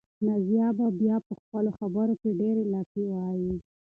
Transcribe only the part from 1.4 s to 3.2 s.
خپلو خبرو کې ډېرې لافې